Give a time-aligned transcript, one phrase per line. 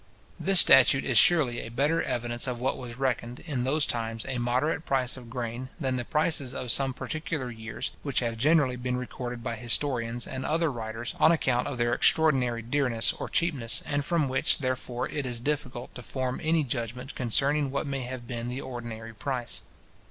[0.39, 4.39] This statute is surely a better evidence of what was reckoned, in those times, a
[4.39, 8.97] moderate price of grain, than the prices of some particular years, which have generally been
[8.97, 14.03] recorded by historians and other writers, on account of their extraordinary dearness or cheapness, and
[14.03, 18.47] from which, therefore, it is difficult to form any judgment concerning what may have been
[18.47, 19.61] the ordinary price.